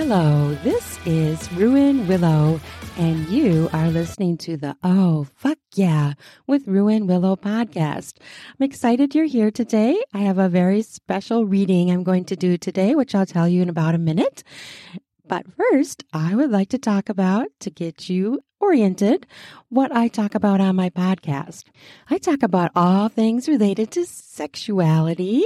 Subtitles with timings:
[0.00, 2.60] Hello, this is Ruin Willow,
[2.98, 6.12] and you are listening to the Oh, Fuck Yeah
[6.46, 8.18] with Ruin Willow podcast.
[8.48, 10.00] I'm excited you're here today.
[10.14, 13.60] I have a very special reading I'm going to do today, which I'll tell you
[13.60, 14.44] in about a minute.
[15.26, 19.26] But first, I would like to talk about, to get you oriented,
[19.68, 21.64] what I talk about on my podcast.
[22.08, 25.44] I talk about all things related to sexuality,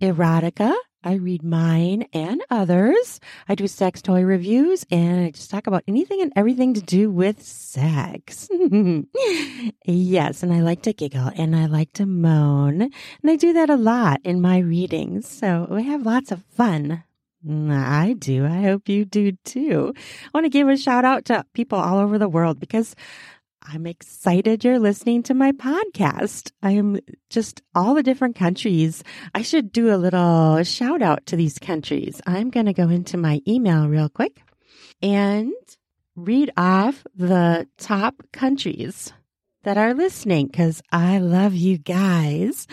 [0.00, 3.20] erotica, I read mine and others.
[3.48, 7.10] I do sex toy reviews and I just talk about anything and everything to do
[7.10, 8.48] with sex.
[9.86, 12.82] yes, and I like to giggle and I like to moan.
[12.82, 15.26] And I do that a lot in my readings.
[15.26, 17.02] So we have lots of fun.
[17.46, 18.44] Mm, I do.
[18.44, 19.94] I hope you do too.
[19.96, 22.94] I want to give a shout out to people all over the world because
[23.62, 26.50] I'm excited you're listening to my podcast.
[26.62, 29.04] I am just all the different countries.
[29.34, 32.20] I should do a little shout out to these countries.
[32.26, 34.42] I'm going to go into my email real quick
[35.02, 35.52] and
[36.16, 39.12] read off the top countries
[39.62, 42.66] that are listening because I love you guys.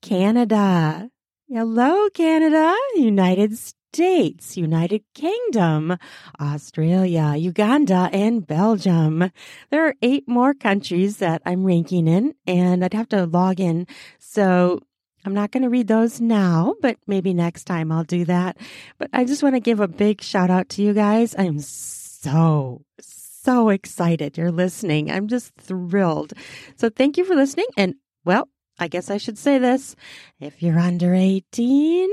[0.00, 1.10] Canada.
[1.48, 2.74] Hello, Canada.
[2.94, 3.79] United States.
[3.92, 5.96] States, United Kingdom,
[6.40, 9.32] Australia, Uganda, and Belgium.
[9.70, 13.88] There are eight more countries that I'm ranking in, and I'd have to log in.
[14.20, 14.78] So
[15.24, 18.58] I'm not going to read those now, but maybe next time I'll do that.
[18.96, 21.34] But I just want to give a big shout out to you guys.
[21.36, 25.10] I'm so, so excited you're listening.
[25.10, 26.32] I'm just thrilled.
[26.76, 27.66] So thank you for listening.
[27.76, 29.94] And well, I guess I should say this.
[30.38, 32.08] If you're under 18,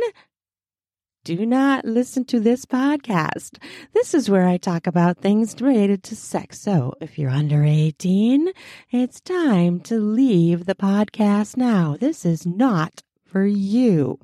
[1.28, 3.62] do not listen to this podcast.
[3.94, 6.62] This is where I talk about things related to sex.
[6.62, 8.48] So if you're under 18,
[8.92, 11.98] it's time to leave the podcast now.
[12.00, 14.20] This is not for you.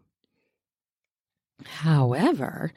[1.65, 2.71] However,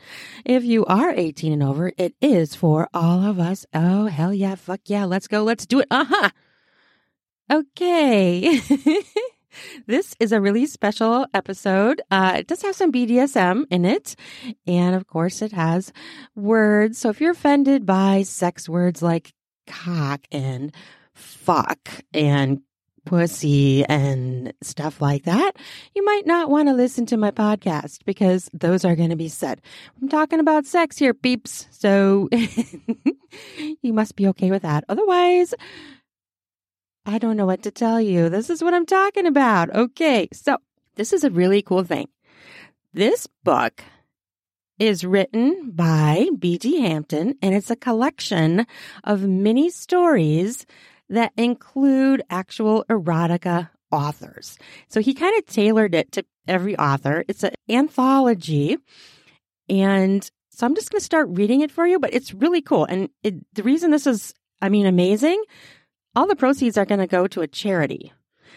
[0.44, 3.64] if you are 18 and over, it is for all of us.
[3.72, 5.86] Oh, hell yeah, fuck yeah, let's go, let's do it.
[5.88, 6.31] Uh huh.
[7.48, 8.60] Okay.
[9.87, 12.03] This is a really special episode.
[12.11, 14.17] Uh, it does have some BDSM in it.
[14.67, 15.93] And of course, it has
[16.34, 16.99] words.
[16.99, 19.33] So if you're offended by sex words like
[19.66, 20.75] cock and
[21.15, 22.62] fuck and
[23.06, 25.53] pussy and stuff like that,
[25.95, 29.28] you might not want to listen to my podcast because those are going to be
[29.28, 29.62] said.
[30.03, 31.69] I'm talking about sex here, peeps.
[31.71, 32.28] So
[33.56, 34.84] you must be okay with that.
[34.89, 35.55] Otherwise,
[37.06, 38.28] I don't know what to tell you.
[38.28, 39.72] This is what I'm talking about.
[39.75, 40.28] Okay.
[40.33, 40.59] So
[40.97, 42.09] this is a really cool thing.
[42.93, 43.81] This book
[44.81, 46.81] is written by B.D.
[46.81, 48.66] Hampton and it's a collection
[49.05, 50.66] of mini stories
[51.09, 54.59] that include actual erotica authors.
[54.89, 57.25] So he kind of tailored it to every author.
[57.28, 58.78] It's an anthology
[59.69, 62.84] and so I'm just going to start reading it for you, but it's really cool.
[62.84, 65.43] And it, the reason this is, I mean, amazing
[66.16, 68.12] all the proceeds are going to go to a charity.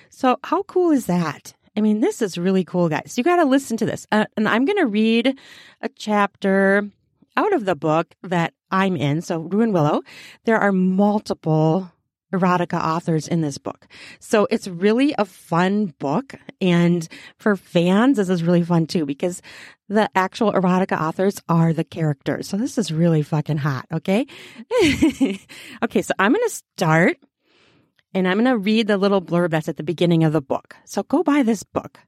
[0.09, 1.53] So, how cool is that?
[1.77, 3.15] I mean, this is really cool, guys.
[3.17, 4.07] You got to listen to this.
[4.11, 5.37] Uh, and I'm going to read
[5.81, 6.89] a chapter
[7.37, 9.21] out of the book that I'm in.
[9.21, 10.01] So, Ruin Willow,
[10.45, 11.91] there are multiple
[12.33, 13.87] erotica authors in this book.
[14.19, 16.33] So, it's really a fun book.
[16.61, 19.41] And for fans, this is really fun too, because
[19.89, 22.47] the actual erotica authors are the characters.
[22.47, 23.85] So, this is really fucking hot.
[23.91, 24.25] Okay.
[25.83, 26.01] okay.
[26.01, 27.17] So, I'm going to start
[28.13, 30.75] and I'm going to read the little blurb that's at the beginning of the book.
[30.85, 31.99] So go buy this book.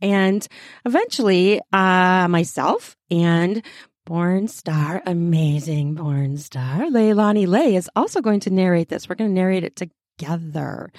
[0.00, 0.46] And
[0.84, 3.62] eventually, uh, myself and
[4.04, 9.08] porn star, amazing porn star, Leilani Lay is also going to narrate this.
[9.08, 10.90] We're going to narrate it together.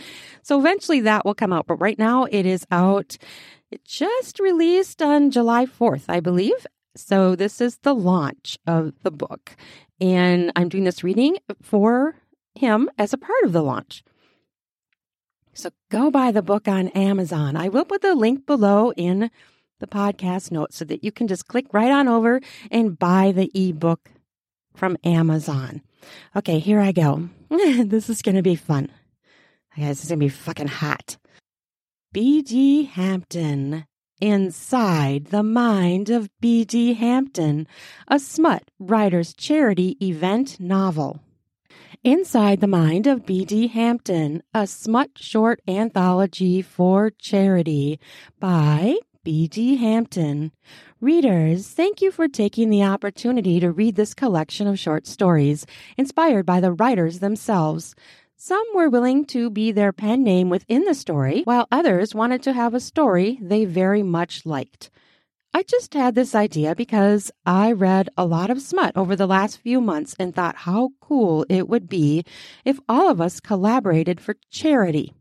[0.42, 3.18] So eventually that will come out, but right now it is out.
[3.72, 6.66] It just released on July 4th, I believe.
[6.96, 9.56] So this is the launch of the book.
[10.02, 12.16] And I'm doing this reading for
[12.57, 14.03] him as a part of the launch.
[15.53, 17.56] So go buy the book on Amazon.
[17.56, 19.31] I will put the link below in
[19.80, 23.51] the podcast notes so that you can just click right on over and buy the
[23.56, 24.12] ebook
[24.75, 25.81] from Amazon.
[26.36, 27.30] Okay, here I go.
[27.50, 28.89] this is going to be fun.
[29.75, 31.18] Guys, is going to be fucking hot.
[32.13, 32.86] B.D.
[32.86, 33.86] Hampton.
[34.19, 36.95] Inside the Mind of B.D.
[36.95, 37.68] Hampton,
[38.07, 41.21] a smut writer's charity event novel.
[42.04, 43.70] Inside the Mind of B.D.
[43.70, 48.00] Hampton, a smut short anthology for charity
[48.40, 49.78] by B.D.
[49.78, 50.52] Hampton.
[51.02, 55.66] Readers, thank you for taking the opportunity to read this collection of short stories
[55.98, 57.96] inspired by the writers themselves.
[58.36, 62.54] Some were willing to be their pen name within the story, while others wanted to
[62.54, 64.92] have a story they very much liked.
[65.57, 69.57] I just had this idea because I read a lot of smut over the last
[69.57, 72.24] few months and thought how cool it would be
[72.63, 75.15] if all of us collaborated for charity.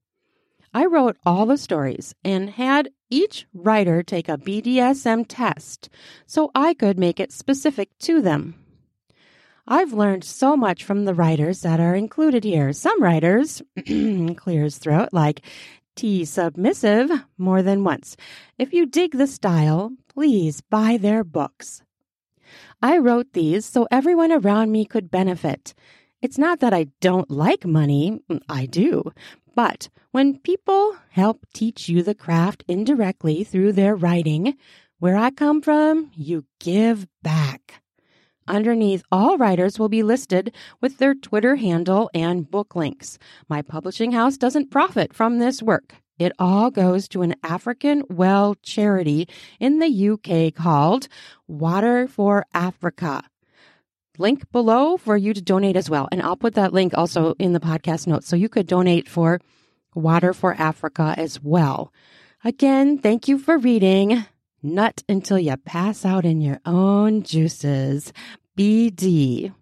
[0.74, 5.88] I wrote all the stories and had each writer take a BDSM test
[6.26, 8.56] so I could make it specific to them.
[9.66, 12.74] I've learned so much from the writers that are included here.
[12.74, 13.62] Some writers,
[14.36, 15.40] clears throat, like
[15.96, 18.16] T submissive more than once.
[18.58, 21.82] If you dig the style, please buy their books.
[22.82, 25.74] I wrote these so everyone around me could benefit.
[26.20, 29.10] It's not that I don't like money, mm, I do,
[29.54, 34.54] but when people help teach you the craft indirectly through their writing,
[34.98, 37.82] where I come from, you give back.
[38.48, 43.18] Underneath, all writers will be listed with their Twitter handle and book links.
[43.48, 45.94] My publishing house doesn't profit from this work.
[46.18, 49.28] It all goes to an African well charity
[49.60, 51.08] in the UK called
[51.46, 53.22] Water for Africa.
[54.18, 56.08] Link below for you to donate as well.
[56.10, 58.26] And I'll put that link also in the podcast notes.
[58.26, 59.40] So you could donate for
[59.94, 61.92] Water for Africa as well.
[62.44, 64.24] Again, thank you for reading.
[64.66, 68.12] Nut until you pass out in your own juices.
[68.58, 69.52] BD.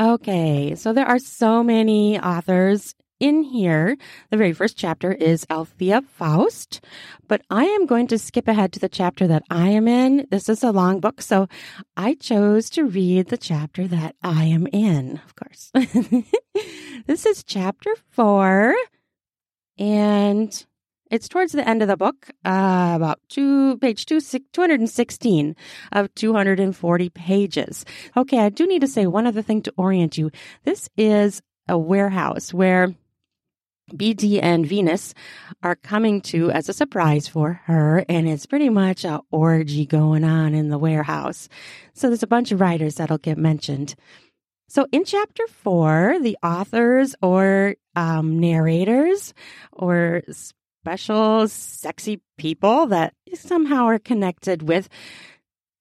[0.00, 3.96] Okay, so there are so many authors in here.
[4.30, 6.80] The very first chapter is Althea Faust,
[7.26, 10.26] but I am going to skip ahead to the chapter that I am in.
[10.30, 11.48] This is a long book, so
[11.96, 15.72] I chose to read the chapter that I am in, of course.
[17.06, 18.74] this is chapter four,
[19.78, 20.66] and
[21.10, 25.56] it's towards the end of the book, uh, about two, page two, 216
[25.92, 27.84] of 240 pages.
[28.16, 30.30] Okay, I do need to say one other thing to orient you.
[30.64, 32.94] This is a warehouse where
[33.92, 35.14] BD and Venus
[35.62, 40.24] are coming to as a surprise for her, and it's pretty much a orgy going
[40.24, 41.48] on in the warehouse.
[41.94, 43.94] So there's a bunch of writers that'll get mentioned.
[44.68, 49.32] So in chapter four, the authors or um, narrators
[49.72, 50.22] or
[50.88, 54.88] special, sexy people that somehow are connected with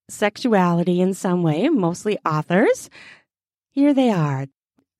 [0.10, 2.90] sexuality in some way, mostly authors.
[3.70, 4.48] Here they are.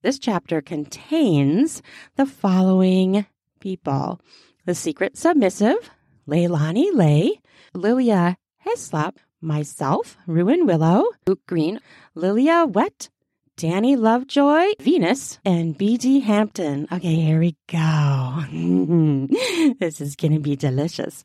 [0.04, 1.82] This chapter contains
[2.16, 3.26] the following
[3.60, 4.22] people
[4.66, 5.92] The Secret Submissive,
[6.26, 7.42] Leilani Lay,
[7.74, 11.82] Lilia Heslop, myself, Ruin Willow, Luke Green,
[12.16, 13.10] Lilia Wet,
[13.58, 16.88] Danny Lovejoy, Venus, and BD Hampton.
[16.92, 18.44] Okay, here we go.
[19.80, 21.24] this is going to be delicious.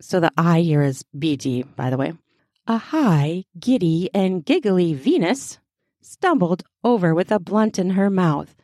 [0.00, 2.14] So the I here is BD, by the way.
[2.66, 5.58] A high, giddy, and giggly Venus
[6.00, 8.54] stumbled over with a blunt in her mouth.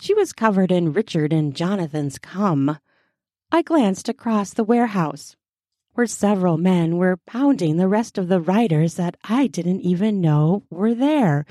[0.00, 2.78] She was covered in Richard and Jonathan's cum.
[3.52, 5.36] I glanced across the warehouse,
[5.92, 10.62] where several men were pounding the rest of the writers that I didn't even know
[10.70, 11.44] were there.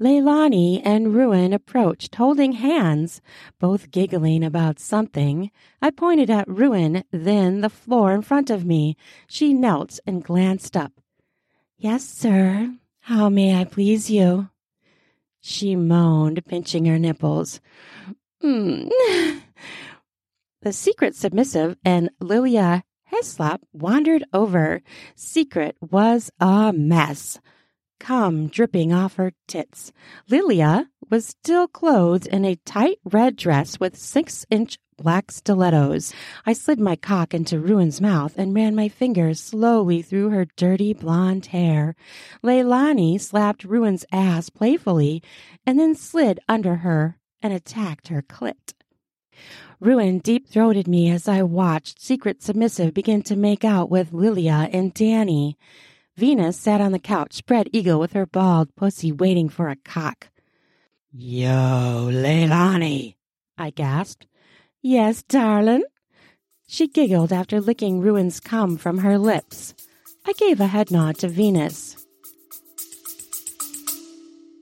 [0.00, 3.20] Leilani and Ruin approached, holding hands,
[3.58, 5.50] both giggling about something.
[5.82, 8.96] I pointed at Ruin, then the floor in front of me.
[9.26, 10.92] She knelt and glanced up.
[11.76, 12.74] Yes, sir.
[13.00, 14.48] How may I please you?
[15.40, 17.60] She moaned, pinching her nipples.
[18.42, 18.90] Mm.
[20.62, 24.82] the secret submissive and Lilia Heslop wandered over.
[25.14, 27.38] Secret was a mess
[28.00, 29.92] cum dripping off her tits.
[30.28, 36.12] Lilia was still clothed in a tight red dress with six inch black stilettos.
[36.44, 40.92] I slid my cock into Ruin's mouth and ran my fingers slowly through her dirty
[40.92, 41.94] blonde hair.
[42.42, 45.22] Leilani slapped Ruin's ass playfully
[45.66, 48.74] and then slid under her and attacked her clit.
[49.80, 54.68] Ruin deep throated me as I watched Secret Submissive begin to make out with Lilia
[54.70, 55.56] and Danny.
[56.16, 60.28] Venus sat on the couch, spread eagle with her bald pussy waiting for a cock.
[61.12, 63.14] Yo, Leilani,
[63.56, 64.26] I gasped.
[64.82, 65.84] Yes, darling.
[66.66, 69.74] She giggled after licking Ruin's cum from her lips.
[70.26, 71.96] I gave a head nod to Venus.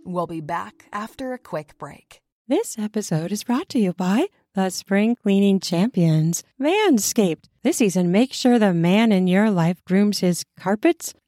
[0.06, 2.22] We'll be back after a quick break.
[2.46, 7.44] This episode is brought to you by the spring cleaning champions, Manscaped.
[7.62, 11.12] This season, make sure the man in your life grooms his carpets,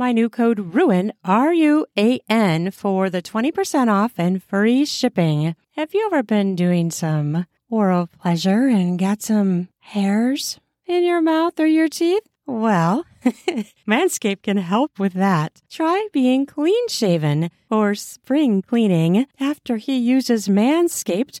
[0.00, 5.54] my new code RUIN, R U A N, for the 20% off and free shipping.
[5.76, 11.60] Have you ever been doing some oral pleasure and got some hairs in your mouth
[11.60, 12.22] or your teeth?
[12.46, 13.04] Well,
[13.86, 15.60] Manscaped can help with that.
[15.68, 19.26] Try being clean shaven or spring cleaning.
[19.38, 21.40] After he uses Manscaped,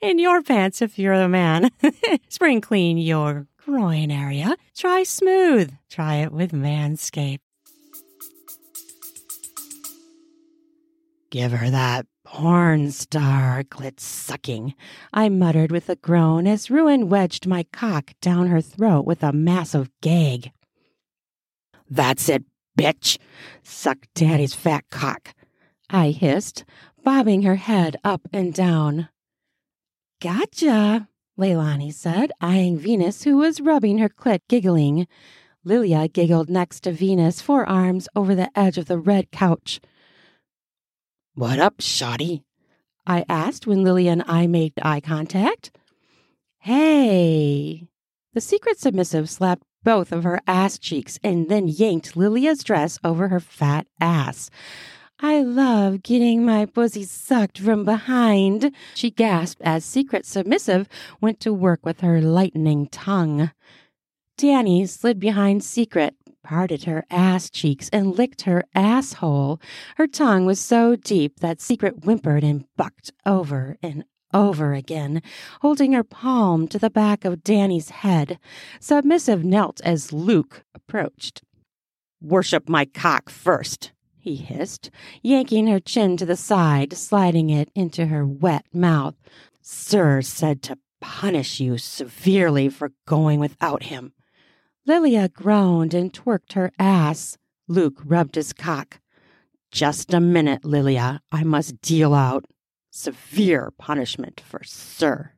[0.00, 1.70] In your pants if you're a man.
[2.28, 4.56] spring clean your groin area.
[4.76, 5.74] Try smooth.
[5.90, 7.40] Try it with Manscaped.
[11.30, 14.74] Give her that porn star clit sucking,
[15.12, 19.32] I muttered with a groan as Ruin wedged my cock down her throat with a
[19.32, 20.52] massive gag.
[21.90, 22.44] That's it,
[22.78, 23.18] bitch!
[23.62, 25.34] Suck daddy's fat cock,
[25.88, 26.64] I hissed,
[27.02, 29.08] bobbing her head up and down.
[30.20, 31.08] Gotcha,
[31.38, 35.06] Leilani said, eyeing Venus, who was rubbing her clit, giggling.
[35.62, 39.80] Lilia giggled next to Venus, forearms over the edge of the red couch.
[41.34, 42.42] What up, shoddy?
[43.06, 45.70] I asked when Lilia and I made eye contact.
[46.58, 47.86] Hey!
[48.34, 53.28] The secret submissive slapped both of her ass cheeks and then yanked Lilia's dress over
[53.28, 54.50] her fat ass.
[55.20, 60.88] I love getting my pussy sucked from behind, she gasped as Secret Submissive
[61.20, 63.50] went to work with her lightning tongue.
[64.36, 69.60] Danny slid behind Secret, parted her ass cheeks, and licked her asshole.
[69.96, 75.20] Her tongue was so deep that Secret whimpered and bucked over and over again,
[75.62, 78.38] holding her palm to the back of Danny's head.
[78.78, 81.42] Submissive knelt as Luke approached.
[82.22, 84.90] Worship my cock first, he hissed,
[85.22, 89.14] yanking her chin to the side, sliding it into her wet mouth.
[89.62, 94.12] Sir said to punish you severely for going without him.
[94.86, 97.36] Lilia groaned and twerked her ass.
[97.68, 99.00] Luke rubbed his cock.
[99.70, 101.20] Just a minute, Lilia.
[101.30, 102.46] I must deal out
[102.90, 105.32] severe punishment for Sir.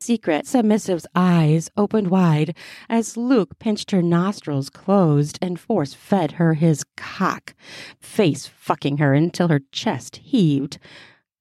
[0.00, 2.56] Secret Submissive's eyes opened wide
[2.88, 7.54] as Luke pinched her nostrils closed and force fed her his cock,
[8.00, 10.78] face fucking her until her chest heaved.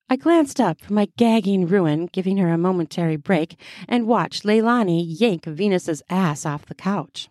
[0.09, 5.05] I glanced up from my gagging ruin, giving her a momentary break, and watched Leilani
[5.05, 7.29] yank Venus's ass off the couch.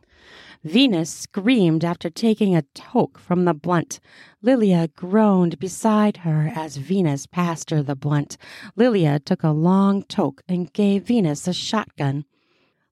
[0.66, 4.00] Venus screamed after taking a toke from the blunt.
[4.42, 8.36] Lilia groaned beside her as Venus passed her the blunt.
[8.74, 12.24] Lilia took a long toke and gave Venus a shotgun.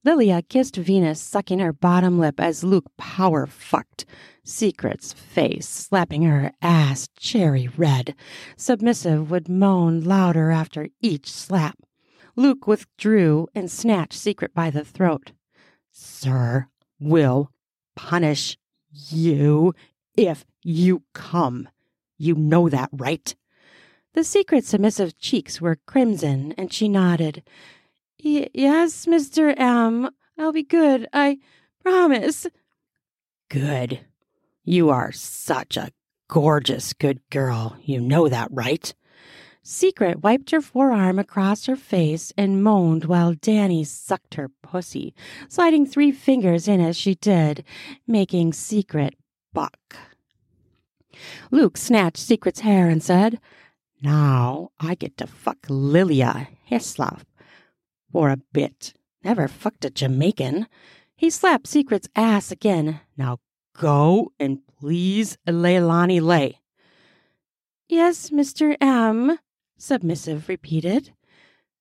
[0.05, 4.05] Lilia kissed Venus, sucking her bottom lip as Luke power fucked
[4.45, 8.15] Secret's face, slapping her ass cherry red.
[8.57, 11.77] Submissive would moan louder after each slap.
[12.37, 15.33] Luke withdrew and snatched Secret by the throat.
[15.91, 16.69] Sir
[17.01, 17.51] will
[17.95, 18.57] punish
[18.91, 19.75] you
[20.17, 21.69] if you come.
[22.19, 23.35] You know that, right?
[24.15, 27.43] The secret submissive cheeks were crimson, and she nodded.
[28.19, 29.53] yes, Mr.
[29.59, 30.11] M.
[30.39, 31.09] I'll be good.
[31.13, 31.39] I
[31.83, 32.47] promise.
[33.51, 34.01] Good.
[34.65, 35.91] You are such a
[36.29, 37.77] gorgeous good girl.
[37.83, 38.95] You know that, right?
[39.67, 45.15] Secret wiped her forearm across her face and moaned while Danny sucked her pussy,
[45.49, 47.65] sliding three fingers in as she did,
[48.07, 49.15] making Secret
[49.55, 49.97] buck.
[51.51, 53.41] Luke snatched Secret's hair and said,
[54.03, 57.23] Now I get to fuck Lilia Heslop
[58.13, 58.93] for a bit.
[59.25, 60.67] Never fucked a Jamaican.
[61.17, 63.01] He slapped Secret's ass again.
[63.17, 63.39] Now
[63.75, 66.61] go and please Leilani lay.
[67.89, 68.77] Yes, Mr.
[68.81, 69.39] M,
[69.77, 71.13] Submissive repeated.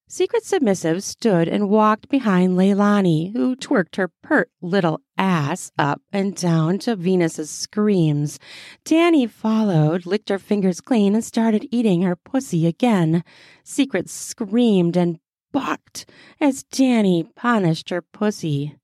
[0.07, 6.35] Secret Submissive stood and walked behind Leilani, who twerked her pert little ass up and
[6.35, 8.37] down to Venus's screams.
[8.83, 13.23] Danny followed, licked her fingers clean, and started eating her pussy again.
[13.63, 15.19] Secret screamed and
[15.51, 16.07] bucked
[16.39, 18.75] as Danny punished her pussy.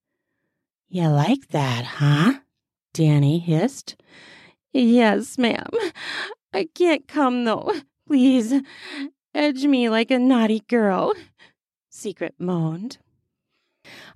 [0.87, 2.39] You like that, huh?
[2.93, 4.01] Danny hissed.
[4.73, 5.69] Yes, ma'am.
[6.53, 7.73] I can't come, though.
[8.09, 8.55] Please,
[9.35, 11.13] edge me like a naughty girl,
[11.91, 12.97] Secret moaned.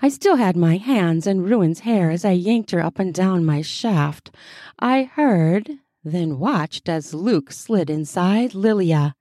[0.01, 3.45] I still had my hands in Ruin's hair as I yanked her up and down
[3.45, 4.35] my shaft.
[4.79, 9.13] I heard, then watched as Luke slid inside Lilia.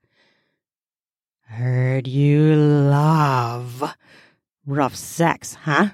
[1.41, 3.93] Heard you love
[4.65, 5.89] rough sex, huh?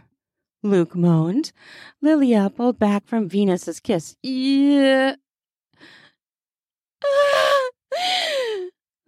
[0.64, 1.52] Luke moaned.
[2.02, 4.16] Lilia pulled back from Venus's kiss.
[4.24, 5.16] Yeah.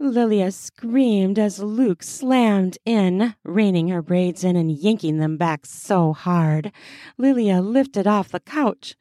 [0.01, 6.12] Lilia screamed as Luke slammed in, reining her braids in and yanking them back so
[6.12, 6.72] hard.
[7.20, 8.96] Lilia lifted off the couch.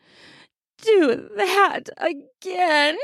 [0.82, 2.98] Do that again,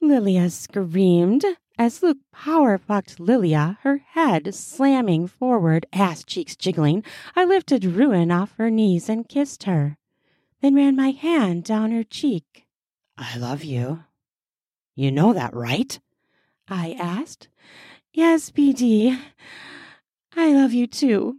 [0.00, 1.44] Lilia screamed.
[1.78, 7.04] As Luke power fucked Lilia, her head slamming forward, ass cheeks jiggling,
[7.36, 9.98] I lifted Ruin off her knees and kissed her,
[10.62, 12.66] then ran my hand down her cheek.
[13.16, 14.04] I love you.
[14.96, 15.98] You know that, right?
[16.68, 17.48] I asked.
[18.12, 19.18] Yes, BD.
[20.36, 21.38] I love you too.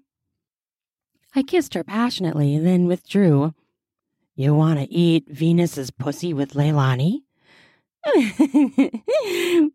[1.36, 3.54] I kissed her passionately, then withdrew.
[4.36, 7.22] You want to eat Venus's pussy with Leilani?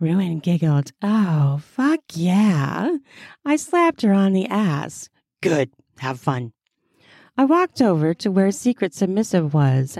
[0.00, 0.92] Ruin giggled.
[1.02, 2.96] Oh, fuck yeah.
[3.44, 5.08] I slapped her on the ass.
[5.40, 5.70] Good.
[5.98, 6.52] Have fun.
[7.36, 9.98] I walked over to where Secret Submissive was.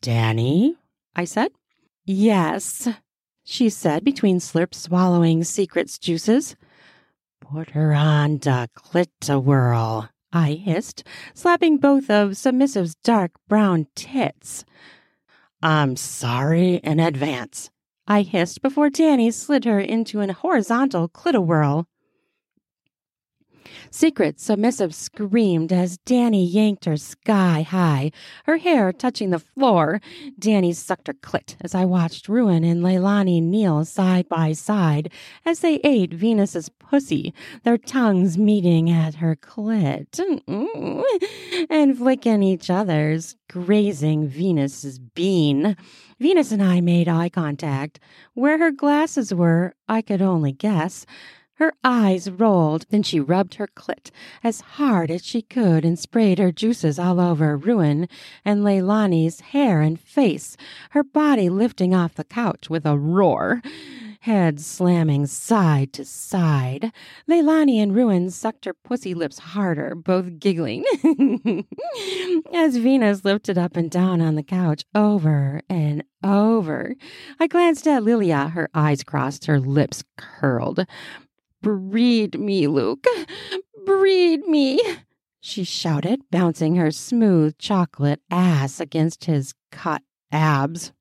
[0.00, 0.76] Danny?
[1.14, 1.50] I said.
[2.10, 2.88] Yes,
[3.44, 6.56] she said between slurps, swallowing Secret's juices.
[7.38, 8.64] Put her on da
[9.28, 10.08] whirl.
[10.32, 14.64] I hissed, slapping both of Submissive's dark brown tits.
[15.62, 17.68] I'm sorry in advance,
[18.06, 21.84] I hissed before Danny slid her into an horizontal clitowhirl.
[23.90, 28.10] Secret Submissive screamed as Danny yanked her sky high,
[28.44, 30.00] her hair touching the floor.
[30.38, 35.10] Danny sucked her clit as I watched Ruin and Leilani kneel side by side
[35.44, 40.18] as they ate Venus's pussy, their tongues meeting at her clit
[41.70, 45.76] and flicking each other's, grazing Venus's bean.
[46.20, 48.00] Venus and I made eye contact.
[48.34, 51.06] Where her glasses were, I could only guess.
[51.58, 54.12] Her eyes rolled, then she rubbed her clit
[54.44, 58.08] as hard as she could and sprayed her juices all over Ruin
[58.44, 60.56] and Leilani's hair and face,
[60.90, 63.60] her body lifting off the couch with a roar.
[64.20, 66.92] Head slamming side to side.
[67.28, 70.84] Leilani and Ruin sucked her pussy lips harder, both giggling.
[72.54, 76.94] As Venus lifted up and down on the couch over and over.
[77.40, 80.84] I glanced at Lilia, her eyes crossed, her lips curled.
[81.62, 83.06] Breed me, Luke.
[83.84, 84.80] Breed me,
[85.40, 90.92] she shouted, bouncing her smooth chocolate ass against his cut abs.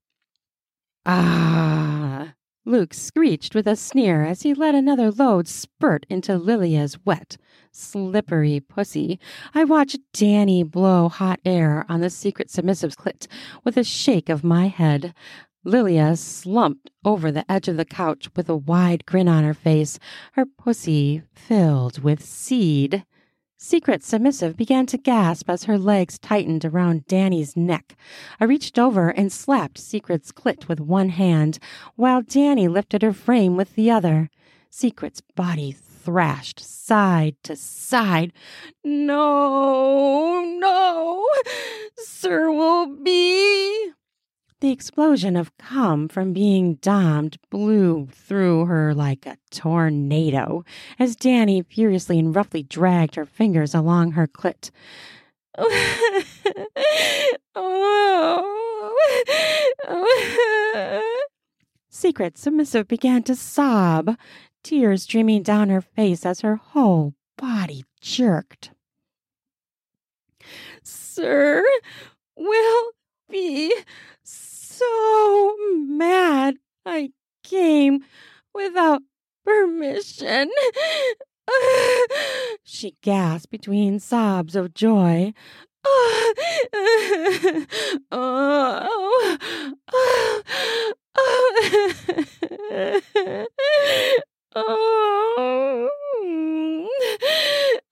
[1.06, 2.34] Ah!
[2.66, 7.38] Luke screeched with a sneer as he let another load spurt into Lilia's wet,
[7.72, 9.20] slippery pussy.
[9.56, 13.28] I watched Danny blow hot air on the secret submissive's clit
[13.64, 15.14] with a shake of my head.
[15.68, 20.00] Lilia slumped over the edge of the couch with a wide grin on her face,
[20.32, 23.04] her pussy filled with seed.
[23.58, 27.98] Secret Submissive began to gasp as her legs tightened around Danny's neck.
[28.40, 31.60] I reached over and slapped Secret's clit with one hand,
[31.98, 34.30] while Danny lifted her frame with the other.
[34.70, 38.32] Secret's body thrashed side to side.
[38.86, 41.28] No, no,
[41.98, 43.92] Sir will be.
[44.60, 50.66] The explosion of cum from being domed blew through her like a tornado
[50.98, 54.72] as Danny furiously and roughly dragged her fingers along her clit.
[61.90, 64.18] Secret Submissive began to sob,
[64.64, 68.72] tears streaming down her face as her whole body jerked.
[70.82, 71.64] Sir,
[72.36, 72.92] will
[73.30, 73.72] be
[74.78, 75.56] so
[75.88, 77.10] mad I
[77.44, 78.02] came
[78.54, 79.02] without
[79.44, 80.52] permission.
[82.64, 85.34] she gasped between sobs of joy.
[85.86, 86.34] oh,
[88.12, 89.38] oh,
[89.94, 90.42] oh,
[91.16, 91.64] oh,
[94.56, 95.08] oh,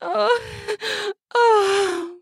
[0.01, 2.14] oh, oh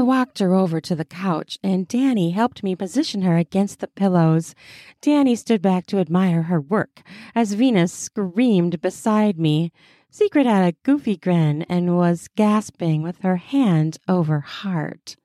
[0.00, 4.54] walked her over to the couch, and Danny helped me position her against the pillows.
[5.02, 7.02] Danny stood back to admire her work
[7.34, 9.70] as Venus screamed beside me.
[10.08, 15.16] Secret had a goofy grin and was gasping with her hand over heart.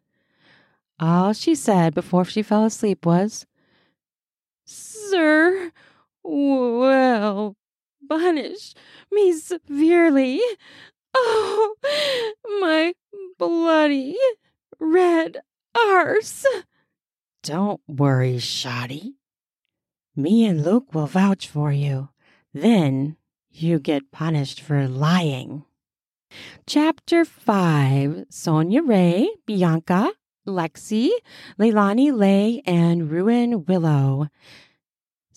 [0.99, 3.45] All she said before she fell asleep was,
[4.65, 5.71] Sir,
[6.23, 7.55] well,
[8.09, 8.73] punish
[9.11, 10.41] me severely.
[11.13, 11.75] Oh,
[12.59, 12.93] my
[13.39, 14.17] bloody
[14.79, 15.37] red
[15.75, 16.45] arse.
[17.43, 19.15] Don't worry, Shoddy.
[20.15, 22.09] Me and Luke will vouch for you.
[22.53, 23.17] Then
[23.51, 25.63] you get punished for lying.
[26.65, 30.11] Chapter 5 Sonia Ray, Bianca,
[30.47, 31.09] Lexi,
[31.59, 34.27] Leilani Lay, and Ruin Willow.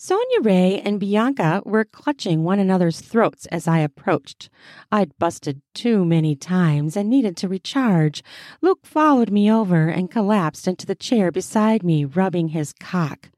[0.03, 4.49] Sonia Ray and Bianca were clutching one another's throats as I approached.
[4.91, 8.23] I'd busted too many times and needed to recharge.
[8.63, 13.29] Luke followed me over and collapsed into the chair beside me, rubbing his cock.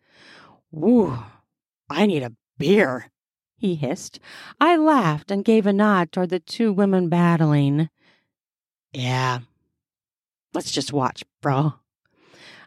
[0.71, 1.17] Woo,
[1.89, 3.12] I need a beer,
[3.58, 4.21] he hissed.
[4.58, 7.89] I laughed and gave a nod toward the two women battling.
[8.93, 9.39] Yeah,
[10.54, 11.73] let's just watch, bro.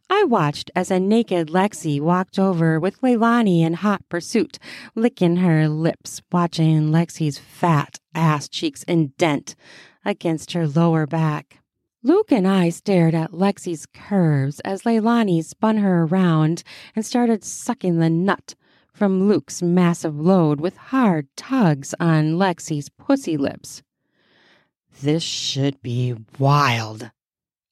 [0.09, 4.59] I watched as a naked Lexi walked over with Leilani in hot pursuit,
[4.95, 9.57] licking her lips, watching Lexi's fat ass cheeks indent
[10.05, 11.59] against her lower back.
[12.03, 16.63] Luke and I stared at Lexi's curves as Leilani spun her around
[16.95, 18.55] and started sucking the nut
[18.93, 23.83] from Luke's massive load with hard tugs on Lexi's pussy lips.
[25.03, 27.11] This should be wild,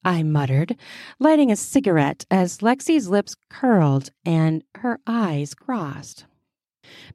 [0.04, 0.76] I muttered,
[1.18, 6.26] lighting a cigarette as Lexi's lips curled and her eyes crossed.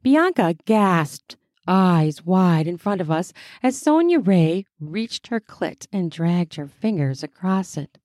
[0.02, 1.36] Bianca gasped,
[1.68, 6.66] eyes wide in front of us, as Sonia Ray reached her clit and dragged her
[6.66, 7.98] fingers across it.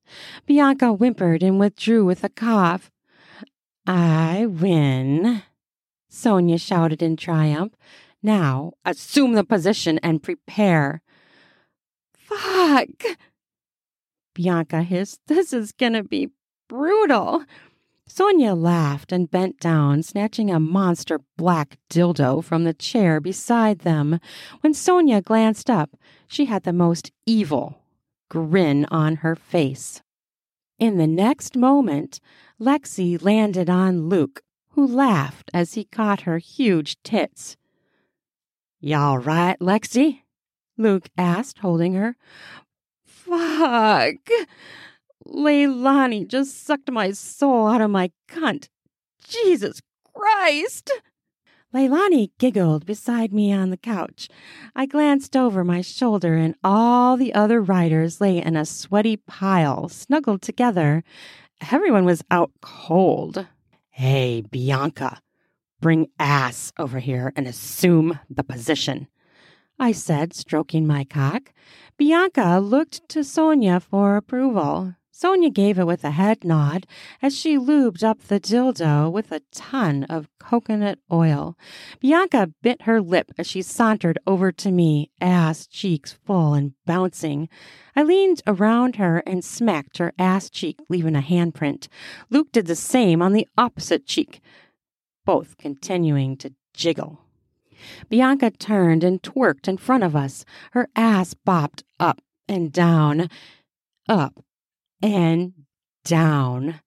[0.46, 2.90] Bianca whimpered and withdrew with a cough.
[3.86, 5.42] I win,
[6.08, 7.74] Sonia shouted in triumph.
[8.22, 11.02] Now, assume the position and prepare.
[12.14, 13.18] Fuck!
[14.36, 15.20] Bianca hissed.
[15.26, 16.30] This is gonna be
[16.68, 17.44] brutal.
[18.06, 24.20] Sonia laughed and bent down, snatching a monster black dildo from the chair beside them.
[24.60, 25.96] When Sonia glanced up,
[26.28, 27.80] she had the most evil
[28.28, 30.02] grin on her face.
[30.78, 32.20] In the next moment,
[32.60, 37.56] Lexi landed on Luke, who laughed as he caught her huge tits.
[38.80, 40.20] Y'all right, Lexi?
[40.76, 42.16] Luke asked, holding her.
[43.28, 44.30] Fuck.
[45.26, 48.68] Leilani just sucked my soul out of my cunt.
[49.26, 49.80] Jesus
[50.14, 50.92] Christ.
[51.74, 54.28] Leilani giggled beside me on the couch.
[54.74, 59.88] I glanced over my shoulder, and all the other riders lay in a sweaty pile,
[59.88, 61.02] snuggled together.
[61.72, 63.46] Everyone was out cold.
[63.90, 65.20] Hey, Bianca,
[65.80, 69.08] bring ass over here and assume the position.
[69.78, 71.52] I said, stroking my cock.
[71.98, 74.94] Bianca looked to Sonia for approval.
[75.10, 76.86] Sonia gave it with a head nod
[77.22, 81.56] as she lubed up the dildo with a ton of coconut oil.
[82.00, 87.48] Bianca bit her lip as she sauntered over to me, ass cheeks full and bouncing.
[87.94, 91.88] I leaned around her and smacked her ass cheek, leaving a handprint.
[92.28, 94.40] Luke did the same on the opposite cheek,
[95.24, 97.25] both continuing to jiggle.
[98.08, 100.44] Bianca turned and twerked in front of us.
[100.72, 103.28] Her ass bopped up and down,
[104.08, 104.42] up
[105.02, 105.52] and
[106.04, 106.80] down.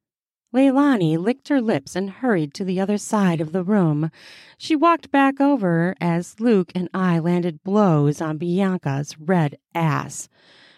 [0.54, 4.10] Leilani licked her lips and hurried to the other side of the room.
[4.58, 10.28] She walked back over as Luke and I landed blows on Bianca's red ass.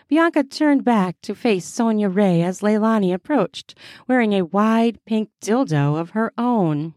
[0.09, 3.77] Bianca turned back to face Sonia Ray as Leilani approached,
[4.09, 6.93] wearing a wide pink dildo of her own.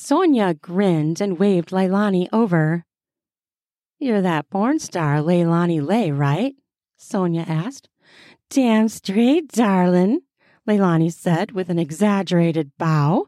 [0.00, 2.84] Sonia grinned and waved Leilani over.
[3.98, 6.54] You're that porn star, Leilani Lay, right?
[6.96, 7.88] Sonia asked.
[8.48, 10.22] Damn straight, darlin',
[10.66, 13.26] Leilani said with an exaggerated bow.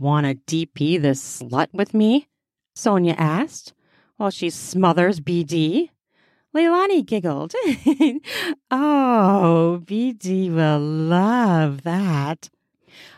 [0.00, 2.26] Wanna DP this slut with me?
[2.74, 3.74] Sonia asked,
[4.16, 5.90] while she smothers BD.
[6.56, 7.52] Leilani giggled.
[8.70, 12.48] oh, BD will love that.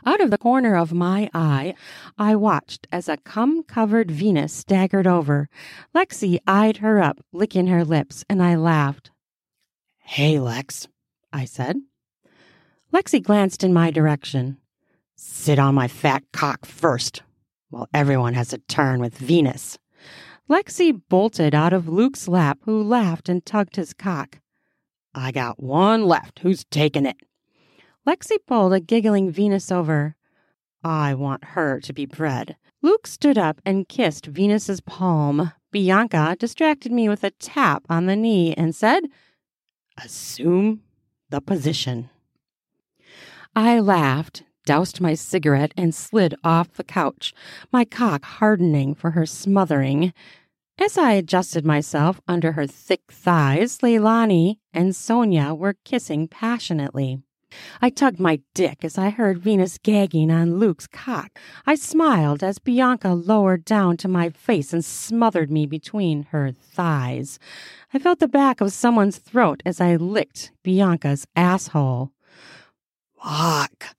[0.05, 1.75] Out of the corner of my eye,
[2.19, 5.49] I watched as a cum covered Venus staggered over.
[5.95, 9.11] Lexi eyed her up, licking her lips, and I laughed.
[9.99, 10.89] Hey, Lex,
[11.33, 11.77] I said.
[12.93, 14.59] Lexi glanced in my direction.
[15.17, 17.23] Sit on my fat cock first,
[17.71, 19.79] while everyone has a turn with Venus.
[20.49, 24.39] Lexi bolted out of Luke's lap, who laughed and tugged his cock.
[25.13, 26.41] I got one left.
[26.41, 27.17] Who's taking it?
[28.07, 30.15] Lexi pulled a giggling Venus over.
[30.85, 32.57] I want her to be bred.
[32.81, 35.53] Luke stood up and kissed Venus's palm.
[35.73, 39.05] Bianca distracted me with a tap on the knee and said,
[40.03, 40.83] Assume
[41.31, 42.09] the position.
[43.57, 47.35] I laughed, doused my cigarette, and slid off the couch,
[47.73, 50.13] my cock hardening for her smothering.
[50.79, 57.23] As I adjusted myself under her thick thighs, Leilani and Sonia were kissing passionately.
[57.81, 61.39] I tugged my dick as I heard Venus gagging on Luke's cock.
[61.67, 67.39] I smiled as Bianca lowered down to my face and smothered me between her thighs.
[67.93, 72.13] I felt the back of someone's throat as I licked Bianca's asshole.
[73.23, 73.97] Fuck,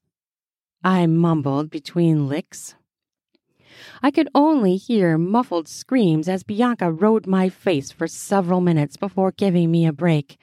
[0.83, 2.75] I mumbled between licks.
[4.01, 9.31] I could only hear muffled screams as Bianca rode my face for several minutes before
[9.31, 10.37] giving me a break.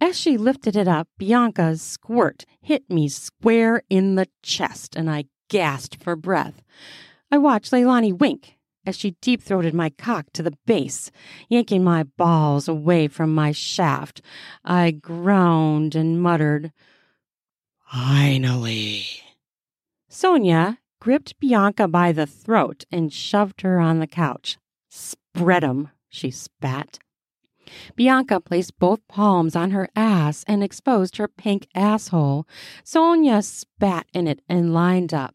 [0.00, 5.24] As she lifted it up, Bianca's squirt hit me square in the chest, and I
[5.48, 6.62] gasped for breath.
[7.30, 11.10] I watched Leilani wink as she deep throated my cock to the base,
[11.48, 14.22] yanking my balls away from my shaft.
[14.64, 16.72] I groaned and muttered,
[17.92, 19.04] Finally.
[20.08, 24.58] Sonia gripped Bianca by the throat and shoved her on the couch.
[24.88, 26.98] Spread 'em, she spat.
[27.94, 32.46] Bianca placed both palms on her ass and exposed her pink asshole.
[32.84, 35.34] Sonia spat in it and lined up.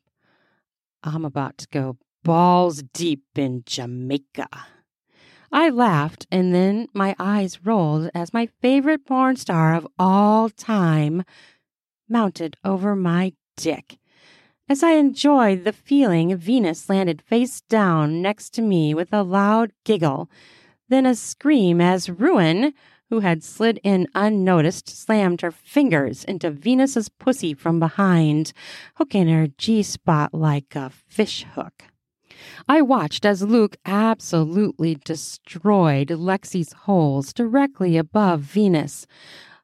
[1.03, 4.47] I'm about to go balls deep in Jamaica.
[5.51, 11.23] I laughed, and then my eyes rolled as my favorite porn star of all time
[12.07, 13.97] mounted over my dick.
[14.69, 19.73] As I enjoyed the feeling, Venus landed face down next to me with a loud
[19.83, 20.29] giggle,
[20.91, 22.73] then a scream as Ruin,
[23.09, 28.53] who had slid in unnoticed, slammed her fingers into Venus's pussy from behind,
[28.95, 31.85] hooking her G spot like a fish hook.
[32.67, 39.05] I watched as Luke absolutely destroyed Lexi's holes directly above Venus.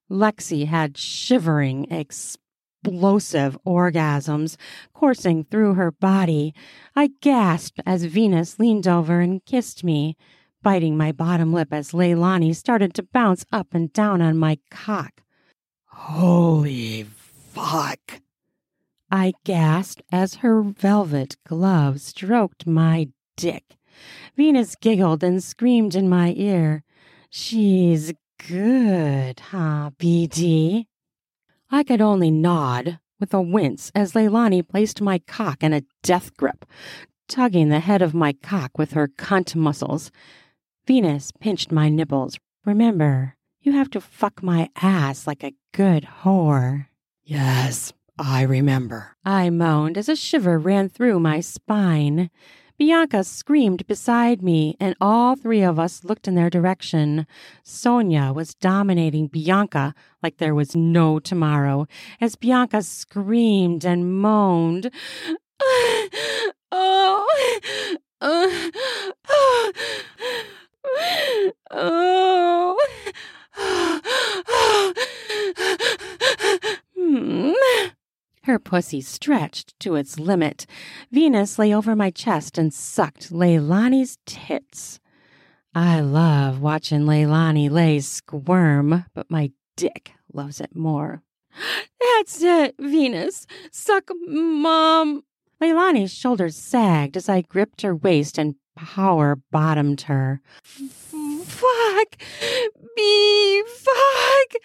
[0.10, 4.56] Lexi had shivering, explosive orgasms
[4.94, 6.54] coursing through her body.
[6.96, 10.16] I gasped as Venus leaned over and kissed me,
[10.62, 15.22] biting my bottom lip as Leilani started to bounce up and down on my cock.
[15.86, 18.22] Holy fuck!
[19.10, 23.78] I gasped as her velvet glove stroked my dick.
[24.36, 26.84] Venus giggled and screamed in my ear.
[27.30, 28.14] She's
[28.48, 30.86] good, huh, BD?
[31.72, 36.36] I could only nod with a wince as Leilani placed my cock in a death
[36.38, 36.66] grip,
[37.28, 40.12] tugging the head of my cock with her cunt muscles.
[40.88, 42.40] Venus pinched my nipples.
[42.66, 46.88] Remember, you have to fuck my ass like a good whore.
[47.26, 49.18] Yes, I remember.
[49.26, 52.30] I moaned as a shiver ran through my spine.
[52.78, 57.28] Bianca screamed beside me, and all three of us looked in their direction.
[57.64, 61.86] Sonia was dominating Bianca like there was no tomorrow,
[62.22, 64.90] as Bianca screamed and moaned.
[65.60, 66.08] oh,
[66.72, 67.98] oh,
[69.30, 69.74] oh,
[71.72, 72.78] oh.
[78.44, 80.66] Her pussy stretched to its limit.
[81.12, 85.00] Venus lay over my chest and sucked Leilani's tits.
[85.76, 91.24] I love watching Leilani lay squirm, but my dick loves it more.
[92.00, 93.46] That's it, Venus.
[93.72, 95.24] Suck, Mom.
[95.62, 100.42] Leilani's shoulders sagged as I gripped her waist and power bottomed her.
[100.64, 102.16] Fuck!
[102.96, 103.64] Me!
[103.64, 104.62] fuck!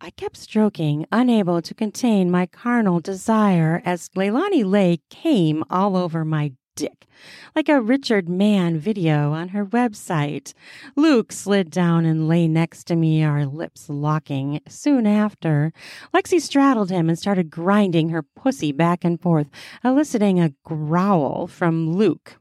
[0.00, 6.24] I kept stroking, unable to contain my carnal desire as Leilani Lay came all over
[6.24, 7.06] my dick,
[7.54, 10.52] like a Richard Mann video on her website.
[10.96, 14.60] Luke slid down and lay next to me, our lips locking.
[14.68, 15.72] Soon after,
[16.12, 19.48] Lexi straddled him and started grinding her pussy back and forth,
[19.82, 22.38] eliciting a growl from Luke.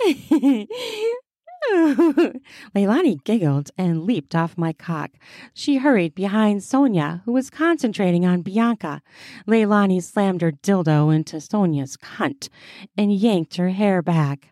[2.74, 5.12] Leilani giggled and leaped off my cock.
[5.54, 9.02] She hurried behind Sonia, who was concentrating on Bianca.
[9.46, 12.48] Leilani slammed her dildo into Sonia's cunt
[12.98, 14.50] and yanked her hair back.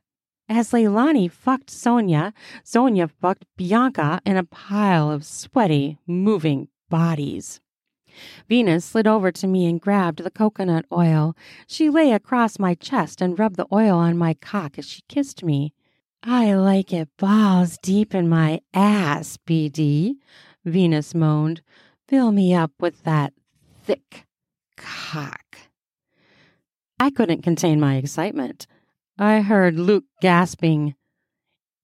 [0.48, 2.32] As Leilani fucked Sonia,
[2.64, 7.60] Sonia fucked Bianca in a pile of sweaty, moving bodies.
[8.48, 11.36] Venus slid over to me and grabbed the coconut oil.
[11.66, 15.44] She lay across my chest and rubbed the oil on my cock as she kissed
[15.44, 15.72] me.
[16.22, 20.14] I like it balls deep in my ass, BD,
[20.64, 21.62] Venus moaned.
[22.06, 23.32] Fill me up with that
[23.82, 24.26] thick,
[24.76, 25.56] cock.
[27.00, 28.66] I couldn't contain my excitement.
[29.18, 30.94] I heard Luke gasping.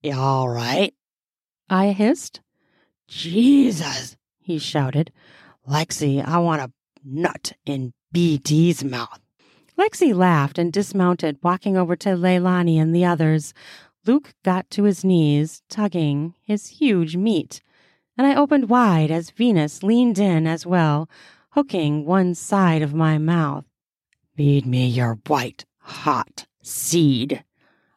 [0.01, 0.93] You all right?
[1.69, 2.39] I hissed.
[3.07, 5.11] Jesus, he shouted.
[5.69, 6.71] Lexi, I want a
[7.05, 9.19] nut in BT's mouth.
[9.77, 13.53] Lexi laughed and dismounted, walking over to Leilani and the others.
[14.05, 17.61] Luke got to his knees, tugging his huge meat,
[18.17, 21.07] and I opened wide as Venus leaned in as well,
[21.51, 23.65] hooking one side of my mouth.
[24.35, 27.43] Feed me your white, hot seed,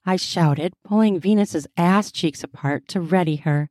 [0.05, 3.71] I shouted, pulling Venus's ass cheeks apart to ready her.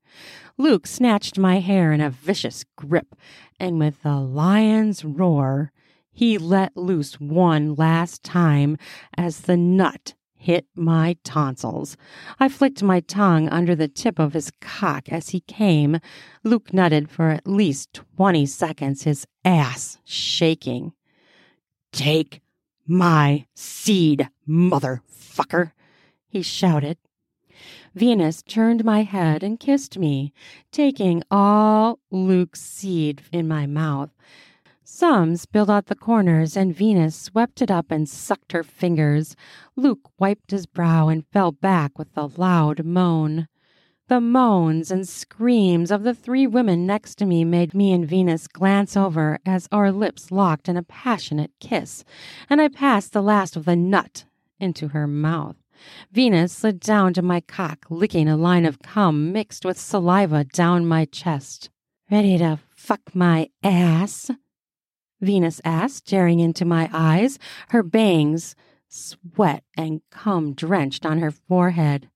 [0.57, 3.15] Luke snatched my hair in a vicious grip,
[3.59, 5.71] and with a lion's roar,
[6.11, 8.77] he let loose one last time
[9.17, 11.95] as the nut hit my tonsils.
[12.39, 15.99] I flicked my tongue under the tip of his cock as he came.
[16.43, 20.93] Luke nutted for at least 20 seconds, his ass shaking.
[21.91, 22.41] Take
[22.87, 25.73] my seed, motherfucker,
[26.31, 26.97] he shouted.
[27.93, 30.31] Venus turned my head and kissed me,
[30.71, 34.09] taking all Luke's seed in my mouth.
[34.83, 39.35] Some spilled out the corners, and Venus swept it up and sucked her fingers.
[39.75, 43.47] Luke wiped his brow and fell back with a loud moan.
[44.07, 48.47] The moans and screams of the three women next to me made me and Venus
[48.47, 52.03] glance over as our lips locked in a passionate kiss,
[52.49, 54.25] and I passed the last of the nut
[54.59, 55.60] into her mouth.
[56.11, 60.85] Venus slid down to my cock, licking a line of cum mixed with saliva down
[60.85, 61.69] my chest.
[62.09, 64.31] Ready to fuck my ass?
[65.21, 67.39] Venus asked, staring into my eyes,
[67.69, 68.55] her bangs,
[68.89, 72.09] sweat and cum drenched on her forehead.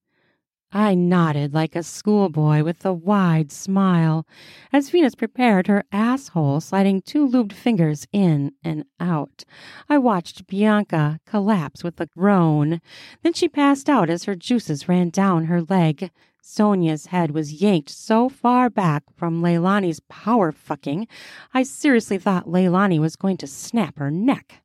[0.76, 4.28] I nodded like a schoolboy with a wide smile
[4.74, 9.46] as Venus prepared her asshole, sliding two lubed fingers in and out.
[9.88, 12.82] I watched Bianca collapse with a groan.
[13.24, 16.12] Then she passed out as her juices ran down her leg.
[16.42, 21.08] Sonia's head was yanked so far back from Leilani's power fucking,
[21.54, 24.62] I seriously thought Leilani was going to snap her neck.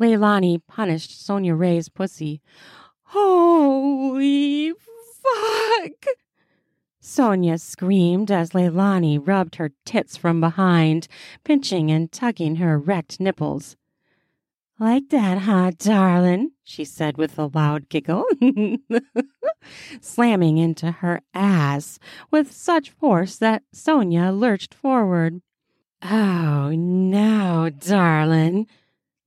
[0.00, 2.42] Leilani punished Sonia Ray's pussy.
[3.04, 4.72] Holy
[5.34, 6.06] fuck!
[7.00, 11.08] Sonia screamed as Leilani rubbed her tits from behind,
[11.44, 13.76] pinching and tugging her erect nipples.
[14.78, 16.52] Like that, huh, darling?
[16.64, 18.24] she said with a loud giggle,
[20.00, 21.98] slamming into her ass
[22.30, 25.42] with such force that Sonia lurched forward.
[26.02, 28.66] Oh, no, darling.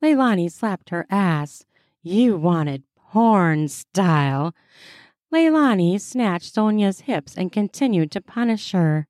[0.02, 1.66] Leilani slapped her ass.
[2.02, 4.56] You wanted porn style.
[5.34, 9.08] Leilani snatched Sonia's hips and continued to punish her.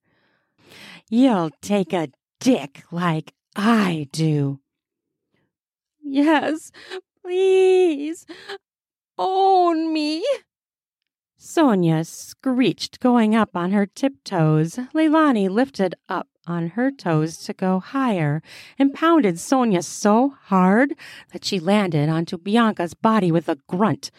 [1.09, 2.07] You'll take a
[2.39, 4.61] dick like I do.
[6.01, 6.71] Yes,
[7.21, 8.25] please.
[9.17, 10.25] Own me.
[11.35, 14.77] Sonia screeched, going up on her tiptoes.
[14.93, 18.41] Leilani lifted up on her toes to go higher
[18.79, 20.93] and pounded Sonia so hard
[21.31, 24.09] that she landed onto Bianca's body with a grunt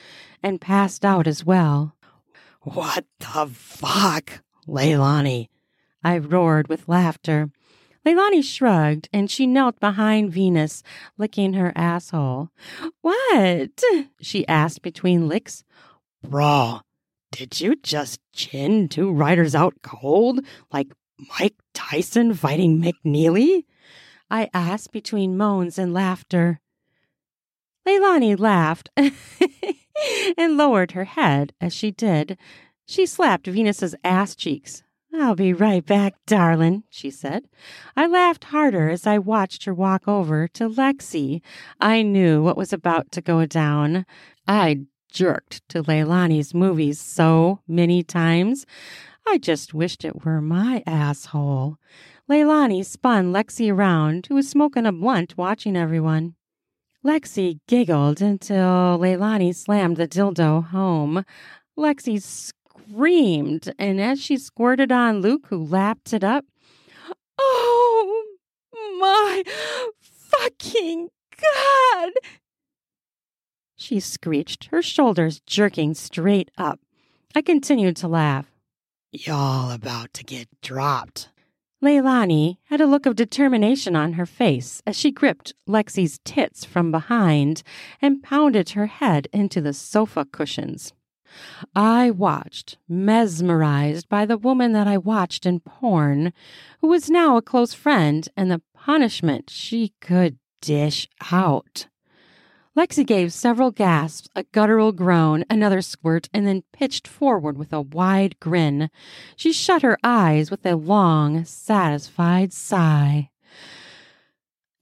[0.42, 1.93] and passed out as well.
[2.64, 5.48] What the fuck, Leilani?
[6.02, 7.50] I roared with laughter.
[8.06, 10.82] Leilani shrugged and she knelt behind Venus,
[11.18, 12.48] licking her asshole.
[13.02, 13.82] What?
[14.18, 15.62] she asked between licks.
[16.22, 16.80] Bro,
[17.32, 20.40] did you just chin two riders out cold
[20.72, 20.94] like
[21.38, 23.64] Mike Tyson fighting McNeely?
[24.30, 26.60] I asked between moans and laughter.
[27.86, 28.90] Leilani laughed
[30.38, 32.38] and lowered her head as she did.
[32.86, 34.82] She slapped Venus's ass cheeks.
[35.16, 37.44] I'll be right back, darling, she said.
[37.96, 41.40] I laughed harder as I watched her walk over to Lexi.
[41.80, 44.06] I knew what was about to go down.
[44.48, 44.80] I
[45.12, 48.66] jerked to Leilani's movies so many times.
[49.26, 51.78] I just wished it were my asshole.
[52.28, 56.34] Leilani spun Lexi around, who was smoking a blunt watching everyone.
[57.04, 61.24] Lexi giggled until Leilani slammed the dildo home.
[61.76, 66.46] Lexi screamed, and as she squirted on Luke, who lapped it up,
[67.38, 68.36] Oh
[68.98, 69.42] my
[70.00, 72.12] fucking God!
[73.76, 76.80] She screeched, her shoulders jerking straight up.
[77.34, 78.50] I continued to laugh.
[79.12, 81.28] Y'all about to get dropped.
[81.84, 86.90] Leilani had a look of determination on her face as she gripped Lexi's tits from
[86.90, 87.62] behind
[88.00, 90.94] and pounded her head into the sofa cushions.
[91.76, 96.32] I watched, mesmerized by the woman that I watched in porn,
[96.80, 101.88] who was now a close friend, and the punishment she could dish out.
[102.76, 107.80] Lexi gave several gasps, a guttural groan, another squirt, and then pitched forward with a
[107.80, 108.90] wide grin.
[109.36, 113.30] She shut her eyes with a long, satisfied sigh.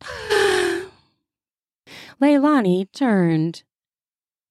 [2.20, 3.62] Leilani turned.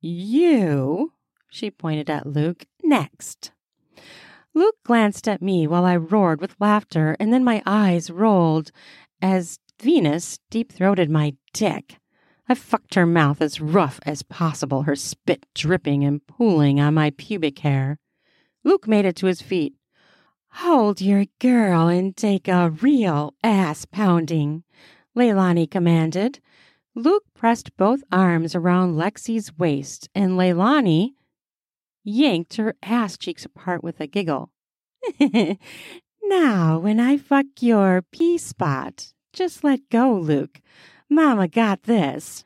[0.01, 1.13] You,
[1.49, 3.51] she pointed at Luke, next.
[4.53, 8.71] Luke glanced at me while I roared with laughter, and then my eyes rolled
[9.19, 11.97] as Venus deep throated my dick.
[12.51, 17.11] I fucked her mouth as rough as possible, her spit dripping and pooling on my
[17.11, 17.97] pubic hair.
[18.65, 19.73] Luke made it to his feet.
[20.55, 24.65] Hold your girl and take a real ass pounding,
[25.15, 26.41] Leilani commanded.
[26.93, 31.11] Luke pressed both arms around Lexi's waist, and Leilani
[32.03, 34.51] yanked her ass cheeks apart with a giggle.
[36.21, 40.59] now, when I fuck your P spot, just let go, Luke.
[41.11, 42.45] Mama got this.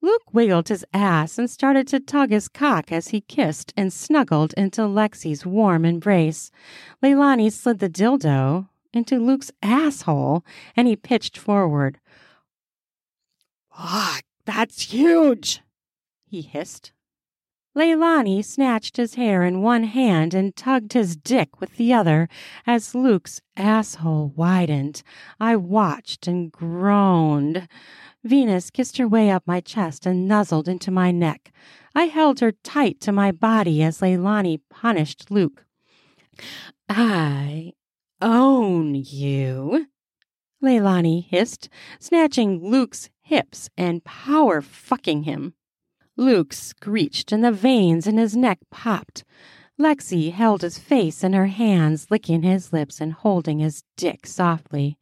[0.00, 4.54] Luke wiggled his ass and started to tug his cock as he kissed and snuggled
[4.56, 6.52] into Lexi's warm embrace.
[7.02, 10.44] Leilani slid the dildo into Luke's asshole
[10.76, 11.98] and he pitched forward.
[13.76, 15.60] Fuck, that's huge,
[16.24, 16.92] he hissed.
[17.80, 22.28] Leilani snatched his hair in one hand and tugged his dick with the other
[22.66, 25.02] as Luke's asshole widened.
[25.40, 27.66] I watched and groaned.
[28.22, 31.52] Venus kissed her way up my chest and nuzzled into my neck.
[31.94, 35.64] I held her tight to my body as Leilani punished Luke.
[36.86, 37.72] I
[38.20, 39.86] own you,
[40.62, 45.54] Leilani hissed, snatching Luke's hips and power fucking him.
[46.20, 49.24] Luke screeched and the veins in his neck popped.
[49.80, 54.98] Lexi held his face in her hands, licking his lips and holding his dick softly.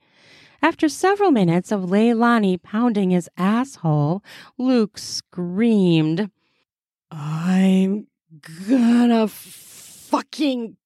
[0.62, 4.22] After several minutes of Leilani pounding his asshole,
[4.56, 6.30] Luke screamed,
[7.10, 8.06] I'm
[8.68, 10.76] gonna fucking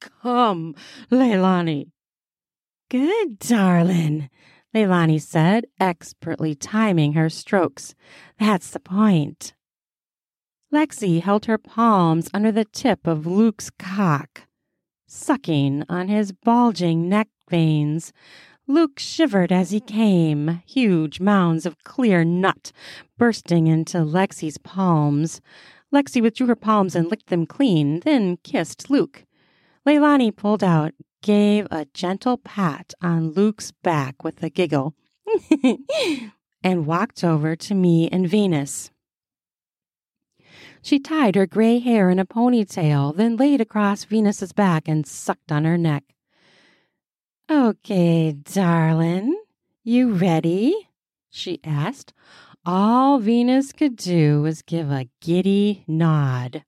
[0.00, 0.74] come,
[1.10, 1.90] Leilani.
[2.88, 4.30] Good, darling,
[4.74, 7.94] Leilani said, expertly timing her strokes.
[8.38, 9.52] That's the point.
[10.72, 14.46] Lexi held her palms under the tip of Luke's cock,
[15.06, 18.10] sucking on his bulging neck veins.
[18.66, 22.72] Luke shivered as he came, huge mounds of clear nut
[23.18, 25.42] bursting into Lexi's palms.
[25.92, 29.26] Lexi withdrew her palms and licked them clean, then kissed Luke.
[29.86, 34.94] Leilani pulled out, gave a gentle pat on Luke's back with a giggle,
[36.64, 38.91] and walked over to me and Venus.
[40.82, 45.52] She tied her gray hair in a ponytail, then laid across Venus's back and sucked
[45.52, 46.02] on her neck.
[47.48, 49.40] Okay, darling,
[49.84, 50.88] you ready?
[51.30, 52.12] she asked.
[52.66, 56.64] All Venus could do was give a giddy nod.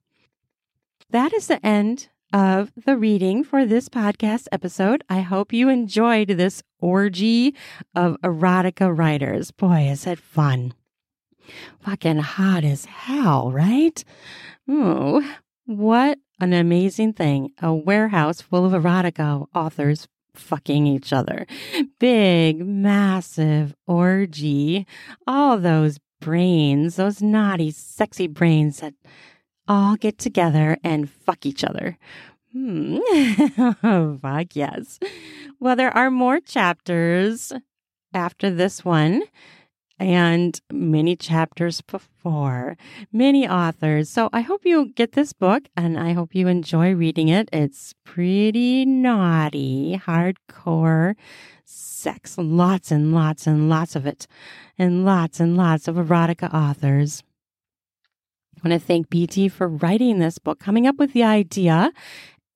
[1.10, 5.04] That is the end of the reading for this podcast episode.
[5.08, 7.54] I hope you enjoyed this orgy
[7.94, 9.50] of erotica writers.
[9.50, 10.74] Boy, is it fun!
[11.80, 14.02] Fucking hot as hell, right?
[14.68, 15.22] Oh,
[15.66, 17.52] what an amazing thing.
[17.62, 21.46] A warehouse full of erotica authors fucking each other.
[21.98, 24.86] Big, massive orgy.
[25.26, 28.94] All those brains, those naughty, sexy brains that
[29.68, 31.98] all get together and fuck each other.
[32.52, 32.98] Hmm.
[34.22, 34.98] fuck yes.
[35.60, 37.52] Well, there are more chapters
[38.12, 39.22] after this one
[39.98, 42.76] and many chapters before,
[43.12, 44.08] many authors.
[44.10, 47.48] So I hope you get this book and I hope you enjoy reading it.
[47.52, 51.14] It's pretty naughty, hardcore
[51.64, 54.26] sex, lots and lots and lots of it,
[54.78, 57.22] and lots and lots of erotica authors.
[58.56, 61.92] I want to thank BT for writing this book, coming up with the idea,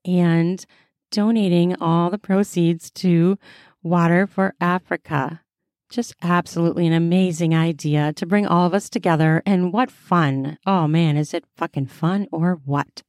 [0.05, 0.65] and
[1.11, 3.39] donating all the proceeds to
[3.83, 5.41] Water for Africa
[5.89, 9.43] just absolutely an amazing idea to bring all of us together.
[9.47, 10.59] And what fun!
[10.67, 13.03] Oh man, is it fucking fun or what?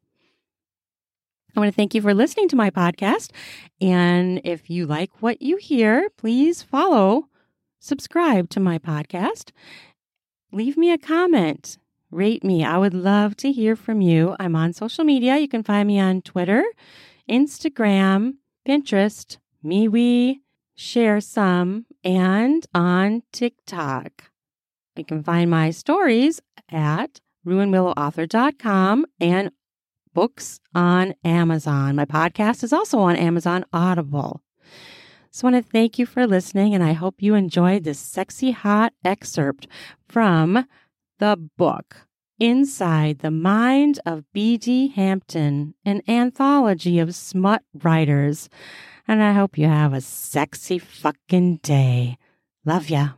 [1.56, 3.32] I want to thank you for listening to my podcast.
[3.82, 7.28] And if you like what you hear, please follow,
[7.80, 9.52] subscribe to my podcast,
[10.52, 11.78] leave me a comment,
[12.12, 12.64] rate me.
[12.64, 14.36] I would love to hear from you.
[14.40, 15.38] I'm on social media.
[15.38, 16.64] You can find me on Twitter,
[17.30, 18.36] Instagram,
[18.68, 20.38] Pinterest, MeWe,
[20.78, 24.32] Sharesome, and on TikTok.
[24.96, 29.52] You can find my stories at ruanwillowauthor.com and
[30.14, 31.96] books on Amazon.
[31.96, 34.42] My podcast is also on Amazon Audible.
[35.32, 38.52] So I want to thank you for listening, and I hope you enjoyed this sexy
[38.52, 39.68] hot excerpt
[40.08, 40.66] from
[41.20, 42.08] the book
[42.40, 44.88] Inside the Mind of B.D.
[44.90, 48.50] Hampton, an anthology of smut writers.
[49.10, 52.20] And I hope you have a sexy fucking day.
[52.64, 53.18] Love ya.